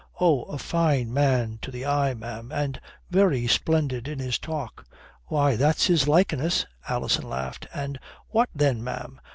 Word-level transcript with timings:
Oh, 0.19 0.45
a 0.45 0.57
fine 0.57 1.13
man 1.13 1.59
to 1.61 1.69
the 1.69 1.85
eye, 1.85 2.15
ma'am, 2.15 2.51
and 2.51 2.81
very 3.11 3.45
splendid 3.47 4.07
in 4.07 4.17
his 4.17 4.39
talk." 4.39 4.83
"Why, 5.27 5.55
that's 5.55 5.85
his 5.85 6.07
likeness," 6.07 6.65
Alison 6.89 7.29
laughed. 7.29 7.67
"And 7.71 7.99
what 8.29 8.49
then, 8.55 8.83
ma'am? 8.83 9.21